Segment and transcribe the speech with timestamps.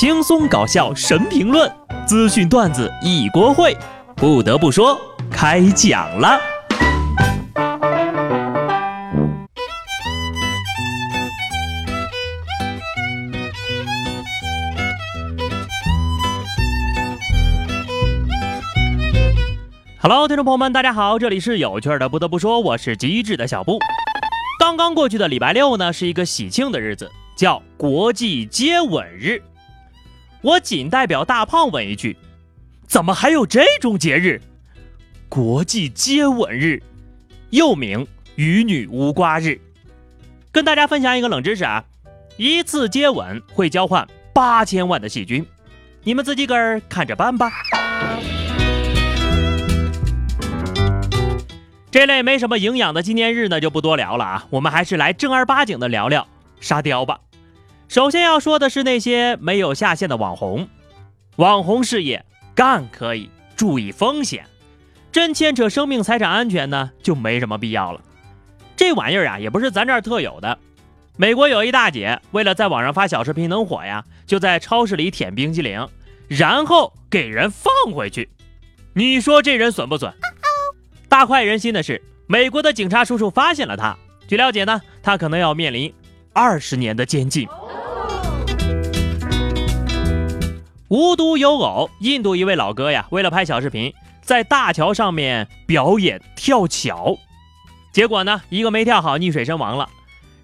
[0.00, 1.68] 轻松搞笑神评论，
[2.06, 3.76] 资讯段子一锅烩。
[4.14, 4.96] 不得不说，
[5.28, 6.38] 开讲了。
[20.00, 22.08] Hello，听众朋友们，大家好，这里是有趣的。
[22.08, 23.80] 不得不说，我是机智的小布。
[24.60, 29.42] 刚刚过去的礼拜六呢，是一个喜庆的日子，叫国际接吻日。
[30.40, 32.16] 我仅代表大胖问一句：
[32.86, 34.40] 怎么还有这种节日？
[35.28, 36.80] 国际接吻日，
[37.50, 38.06] 又名
[38.36, 39.60] 与女无瓜日。
[40.52, 41.84] 跟大家分享一个冷知识啊，
[42.36, 45.44] 一次接吻会交换八千万的细菌，
[46.04, 47.50] 你们自己个儿看着办吧。
[51.90, 54.46] 这类没什么营养的纪念日呢，就不多聊了啊。
[54.50, 56.28] 我们还是来正儿八经的聊聊
[56.60, 57.18] 沙雕吧。
[57.88, 60.68] 首先要说的是那些没有下线的网红，
[61.36, 62.22] 网红事业
[62.54, 64.44] 干可以，注意风险，
[65.10, 68.02] 真牵扯生命财产安全呢，就没什么必要了。
[68.76, 70.58] 这玩意儿啊，也不是咱这儿特有的。
[71.16, 75.88] 美国有一大姐，为了在网上发小视频能火呀，就在超市里舔冰激凌，
[76.28, 78.28] 然后给人放回去。
[78.92, 80.12] 你说这人损不损？
[81.08, 83.96] 大快人心的是，美国的警察叔叔发现了他。
[84.28, 85.92] 据了解呢，他可能要面临
[86.40, 87.48] 二十年的监禁。
[90.86, 97.18] 无独有偶，印度一位老哥呀，为了拍小视频，在大桥上面表演跳桥，
[97.92, 99.88] 结果呢，一个没跳好，溺水身亡了。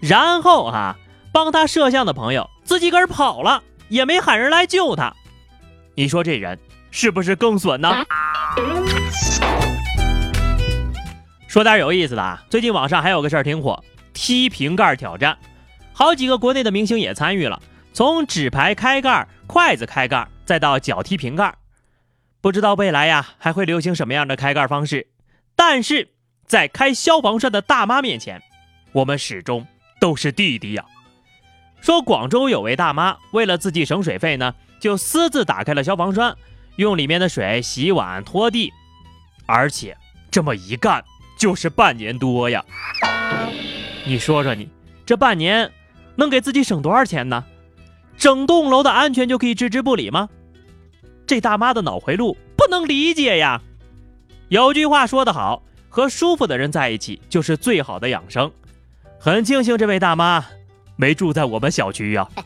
[0.00, 0.96] 然后啊，
[1.32, 5.14] 帮他摄像的朋友自己个儿跑了，也没喊人来救他。
[5.94, 6.58] 你说这人
[6.90, 8.04] 是不是更损呢？
[11.46, 13.80] 说点有意思的啊，最近网上还有个事儿挺火，
[14.12, 15.38] 踢瓶盖挑战，
[15.94, 17.62] 好几个国内的明星也参与了，
[17.94, 20.28] 从纸牌开盖、筷子开盖。
[20.44, 21.54] 再到脚踢瓶盖，
[22.42, 25.06] 不知道未来呀还会流行什么样的开盖方式。
[25.56, 26.10] 但是
[26.46, 28.42] 在开消防栓的大妈面前，
[28.92, 29.66] 我们始终
[29.98, 30.84] 都是弟弟呀。
[31.80, 36.36] 说广州有位大妈为了自己省水费呢，就私自打开了消防栓，
[36.76, 38.70] 用里面的水洗碗拖地，
[39.46, 39.96] 而且
[40.30, 41.02] 这么一干
[41.38, 42.62] 就是半年多呀。
[44.04, 44.68] 你说说你
[45.06, 45.72] 这半年
[46.16, 47.44] 能给自己省多少钱呢？
[48.16, 50.28] 整栋楼的安全就可以置之不理吗？
[51.26, 53.60] 这大妈的脑回路不能理解呀！
[54.48, 58.52] 有句话说得好，和舒服的人在一起就是最好的养生。
[59.18, 60.44] 很庆幸这位大妈
[60.96, 62.28] 没住在我们小区呀。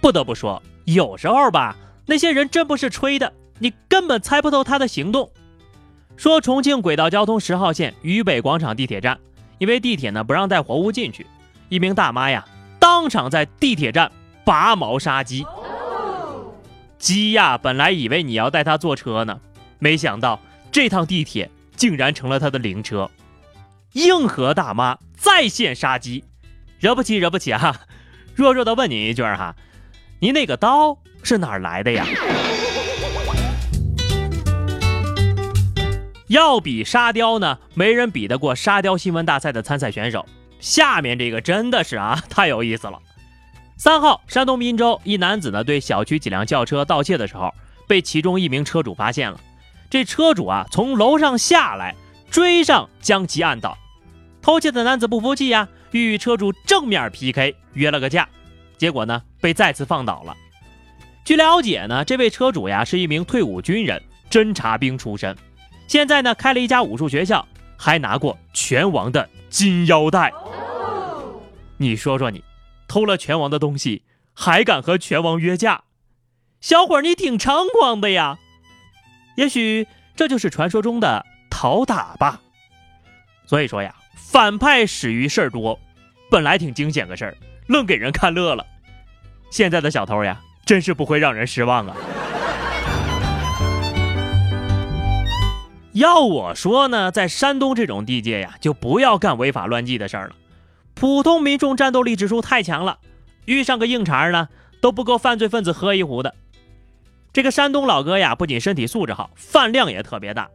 [0.00, 5.30] 不得不说，有时候吧，那些人真不是吹的，你根本猜不透他的行动。
[6.16, 9.20] 说重庆轨道交通十号线渝北广场地铁站，
[9.60, 11.24] 因为地铁呢不让带活物进去。
[11.68, 12.44] 一名大妈呀，
[12.80, 14.10] 当场在地铁站
[14.44, 15.46] 拔毛杀鸡。
[16.98, 19.38] 鸡呀，本来以为你要带它坐车呢，
[19.78, 20.40] 没想到
[20.72, 23.08] 这趟地铁竟然成了它的灵车。
[23.92, 26.24] 硬核大妈在线杀鸡，
[26.78, 27.80] 惹不起，惹不起啊！
[28.34, 29.54] 弱弱的问你一句哈，
[30.20, 32.06] 您那个刀是哪儿来的呀？
[36.30, 40.24] 要比沙雕呢，没人比得过沙雕新闻大赛的参赛选手。
[40.60, 43.00] 下面这个真的是啊，太有意思了。
[43.76, 47.52] 三号，山东滨州一男子呢对小区几辆轿车盗窃的时候，
[47.88, 49.40] 被其中一名车主发现了。
[49.90, 51.96] 这车主啊从楼上下来，
[52.30, 53.76] 追上将其按倒。
[54.40, 58.28] 偷窃的男子不服气呀，与车主正面 PK，约了个架，
[58.78, 60.36] 结果呢被再次放倒了。
[61.24, 65.36] 据了解呢，这位车主呀是一名退伍军人，侦察兵出身，
[65.90, 67.44] 现在呢开了一家武术学校，
[67.76, 70.32] 还拿过拳王的金腰带。
[71.78, 72.44] 你说说你，
[72.86, 75.82] 偷了拳王的东西，还敢和拳王约架？
[76.60, 78.38] 小伙儿，你挺猖狂的呀！
[79.36, 82.40] 也许这就是传说中的讨打吧。
[83.44, 85.76] 所以说呀，反派始于事儿多，
[86.30, 88.64] 本来挺惊险个事儿，愣给人看乐了。
[89.50, 91.96] 现在的小偷呀，真是不会让人失望啊。
[95.92, 100.36] 要我说呢，在山东这种地界呀，就不要干违法乱纪的事儿了。
[100.94, 102.98] 普通民众战斗力指数太强了，
[103.44, 104.48] 遇上个硬茬呢
[104.80, 106.34] 都不够犯罪分子喝一壶的。
[107.32, 110.48] 这个山东老哥呀，不仅身体素质好，饭量也特别大。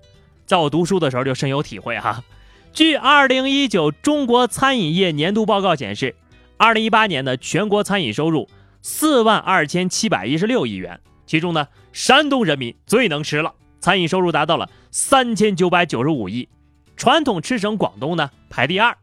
[0.45, 2.23] 在我读书的时候就深有体会哈。
[2.71, 6.15] 据2019中国餐饮业年度报告显示
[6.59, 8.47] ，2018年的全国餐饮收入
[8.83, 13.53] 4万2716亿元，其中呢，山东人民最能吃了，
[13.85, 16.49] 餐饮收入达到了3995亿，
[16.97, 18.97] 传统吃省广东呢排第二。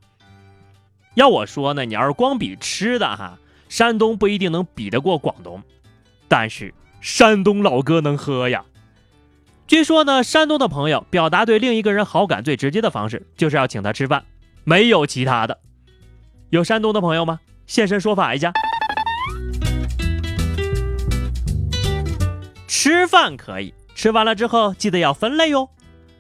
[1.15, 3.39] 要我说呢，你要是光比吃的哈，
[3.69, 5.63] 山东不一定能比得过广东，
[6.27, 8.65] 但是山东老哥能喝呀。
[9.69, 14.25] 据说呢，山东的朋友表达对另一个人好感最直接的方式，就是要请他吃饭，
[14.65, 15.61] 没有其他的。
[16.51, 17.39] 有山东的朋友吗？
[17.69, 18.53] 现身说法一下。
[22.67, 25.69] 吃饭可以，吃完了之后记得要分类哟。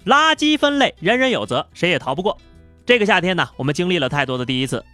[0.04, 2.36] 垃圾分类，人人有责，谁也逃不过。
[2.84, 4.84] 这个夏天呢，我们经历了太多的第一次。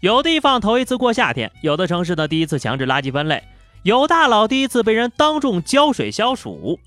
[0.00, 3.42] 有地方头一次过夏天，有的城市呢第一次强制垃圾分类，
[3.82, 6.78] 有大佬第一次被人当众浇水消暑。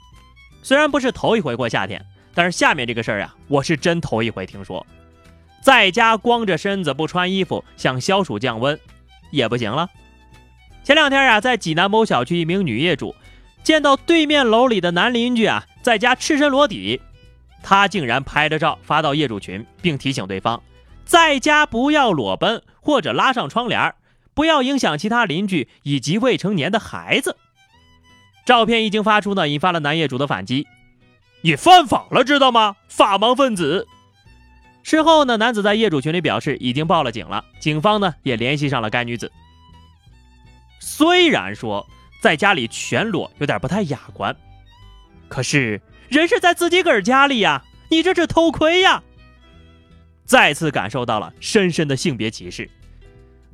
[0.62, 2.06] 虽然不是头一回过夏天，
[2.36, 4.86] 但是下面这个事儿呀，我是真头一回听说。
[5.62, 8.80] 在家光着身子不穿衣服想消暑降温，
[9.32, 9.90] 也不行了。
[10.84, 13.16] 前两天啊，在济南某小区，一名女业主
[13.64, 17.02] 见到对面楼里的男邻居啊在家赤身裸体，
[17.64, 20.62] 他竟然拍着照发到业主群，并提醒对方。
[21.06, 23.94] 在家不要裸奔，或者拉上窗帘，
[24.34, 27.38] 不要影响其他邻居以及未成年的孩子。
[28.46, 30.68] 照片一经发出呢，引发了男业主的反击
[31.42, 32.78] ：“你犯法了，知道吗？
[32.88, 33.88] 法盲分子！”
[34.84, 39.32] 事后呢，男子在业主群里表示已经报了警了，警方呢也联系上了该女子。
[40.80, 41.88] 虽然说
[42.22, 44.34] 在家里全裸有点不太雅观，
[45.28, 49.02] 可是人是在自己个儿家里呀，你这是偷窥呀！
[50.24, 52.70] 再次感受到了深深的性别歧视。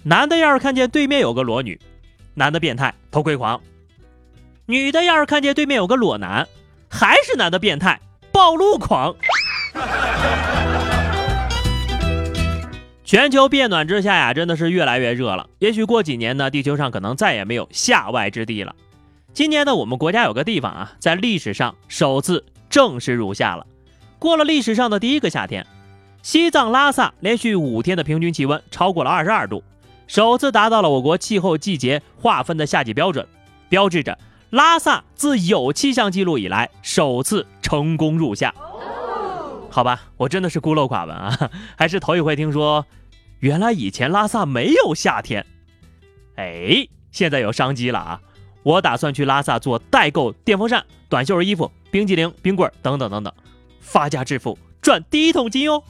[0.03, 1.79] 男的要是看见对面有个裸女，
[2.33, 3.57] 男的变态偷窥狂；
[4.65, 6.45] 女的要是看见对面有个裸男，
[6.89, 7.99] 还是男的变态
[8.33, 9.15] 暴露狂。
[13.07, 15.49] 全球变暖之下呀，真的是越来越热了。
[15.59, 18.75] 也许过几年呢，地球上可能再也没有夏外之地了。
[19.33, 23.65] 今年呢，我们国家有个地方啊，在历史上首次正式入夏了，
[24.19, 25.65] 过了历史上的第一个夏天。
[26.21, 29.63] 西藏拉萨连续五天的平均气温超过了二十二度，
[30.05, 33.25] 首次达到了我国气候季节划分的夏季标准，
[33.69, 34.19] 标志着
[34.49, 38.53] 拉萨自有气象记录以来首次成功入夏。
[39.77, 42.83] 好吧，我真的是孤陋寡闻啊， 还是头一回听说，
[43.41, 45.45] 原来以前拉萨没有夏天。
[46.35, 48.19] 哎，现在有商机了啊！
[48.63, 53.31] 我打算去拉萨做代购电风扇、短袖衣服、冰激凌、冰棍等等等等，
[53.79, 54.57] 发家致富。
[54.81, 55.83] 赚第一桶金哦！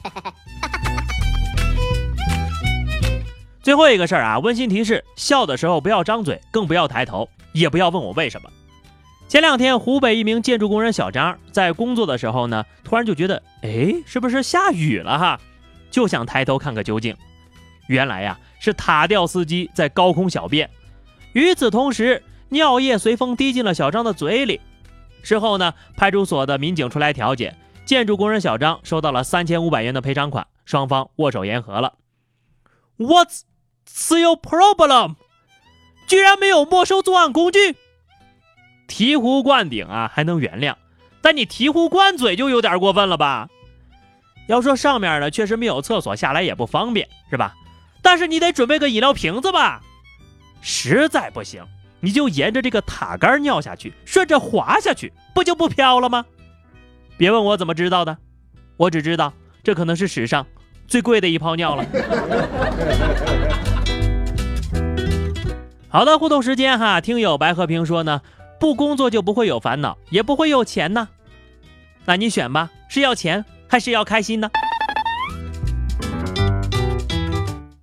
[3.62, 8.50] 最后一个事儿啊，温馨提示：笑的时候不要张嘴，更不要抬头，也不要问我为什么。
[9.28, 15.38] 前两天，湖北一名建筑工人小张在工作的时候呢，突然就觉得，哎，是不是下雨了哈？
[15.90, 17.14] 就想抬头看个究竟。
[17.88, 20.70] 原来呀，是塔吊司机在高空小便，
[21.34, 24.62] 与此同时，尿液随风滴进了小张的嘴里。
[25.22, 27.54] 事后呢，派出所的民警出来调解。
[27.84, 31.94] 建筑工人小张收到了三千五百元的赔偿款，双方握手言和了。
[32.98, 33.42] What's
[34.18, 35.16] your problem？
[36.06, 37.76] 居然没有没收作案工具？
[38.88, 40.74] 醍醐灌顶啊，还能原谅，
[41.20, 43.48] 但你醍醐灌嘴就有点过分了吧？
[44.48, 47.54] 要说上面呢，确实没有厕所，下来也不方便，是吧？
[48.00, 49.82] 但是你得准备个饮料瓶子吧？
[50.62, 51.62] 实在不行，
[52.00, 56.24] 你就沿着这个塔杆尿下去，顺着滑下去，不就不飘了吗？
[57.18, 58.16] 别问我怎么知道的，
[58.78, 59.32] 我只知道
[59.62, 60.46] 这可能是史上
[60.86, 61.84] 最贵的一泡尿了。
[65.90, 68.22] 好的，互动时间哈，听友白和平说呢，
[68.60, 71.08] 不工作就不会有烦恼，也不会有钱呢。
[72.04, 74.50] 那你选吧，是要钱还是要开心呢？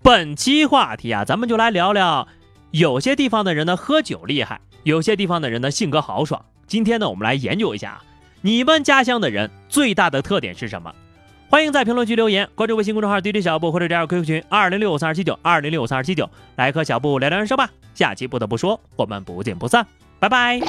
[0.01, 2.27] 本期话题啊，咱们就来聊聊，
[2.71, 6.43] 有些地方的人呢喝酒厉害，有些地方的人呢性格豪爽。
[6.67, 8.01] 今天呢，我们来研究一下。
[8.41, 10.93] 你们家乡的人最大的特点是什么？
[11.49, 17.69] 欢迎在评论区留言，关注微信公众号 DJ 小布或者加入 QQ 群二零六五三二七九二零六五三二七九，来和小布聊聊人生吧。
[17.93, 19.85] 下期不得不说，我们不见不散，
[20.19, 20.59] 拜拜。